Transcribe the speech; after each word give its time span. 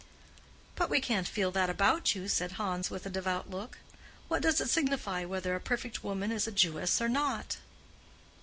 "But 0.73 0.89
we 0.89 0.99
can't 0.99 1.27
feel 1.27 1.51
that 1.51 1.69
about 1.69 2.15
you," 2.15 2.27
said 2.27 2.53
Hans, 2.53 2.89
with 2.89 3.05
a 3.05 3.09
devout 3.11 3.51
look. 3.51 3.77
"What 4.29 4.41
does 4.41 4.59
it 4.59 4.67
signify 4.71 5.25
whether 5.25 5.53
a 5.53 5.59
perfect 5.59 6.03
woman 6.03 6.31
is 6.31 6.47
a 6.47 6.51
Jewess 6.51 6.99
or 6.99 7.07
not?" 7.07 7.57